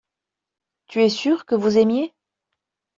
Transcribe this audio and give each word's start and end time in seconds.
Tu 0.87 1.03
es 1.03 1.09
sûr 1.11 1.45
que 1.45 1.53
vous 1.53 1.77
aimiez. 1.77 2.15